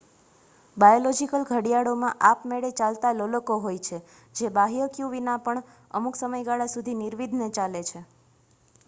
[0.77, 3.99] biological ઘડિયાળોમાં આપમેળે ચાલતાં લોલકો હોય છે
[4.35, 5.63] જે બાહ્ય ક્યૂ વિના પણ
[5.93, 8.03] અમુક સમયગાળા સુધી નિર્વિઘ્ને ચાલે છે